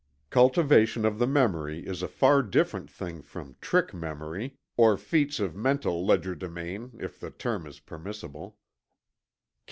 [0.31, 5.55] Cultivation of the memory is a far different thing from "trick memory," or feats of
[5.55, 8.57] mental legerdemain if the term is permissible.